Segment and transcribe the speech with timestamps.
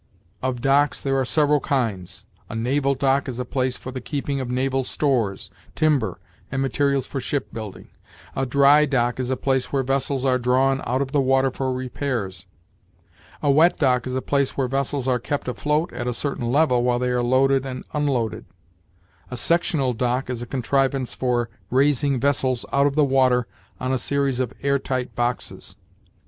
[0.41, 4.39] Of docks there are several kinds: a naval dock is a place for the keeping
[4.39, 6.17] of naval stores, timber,
[6.51, 7.87] and materials for ship building;
[8.35, 11.71] a dry dock is a place where vessels are drawn out of the water for
[11.71, 12.47] repairs;
[13.43, 16.81] a wet dock is a place where vessels are kept afloat at a certain level
[16.81, 18.45] while they are loaded and unloaded;
[19.29, 23.45] a sectional dock is a contrivance for raising vessels out of the water
[23.79, 25.75] on a series of air tight boxes.